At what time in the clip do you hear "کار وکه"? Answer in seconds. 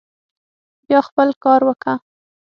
1.43-1.93